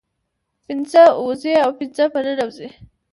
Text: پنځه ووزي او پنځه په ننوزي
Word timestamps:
پنځه 0.65 1.03
ووزي 1.13 1.53
او 1.63 1.71
پنځه 1.79 2.03
په 2.13 2.19
ننوزي 2.25 2.67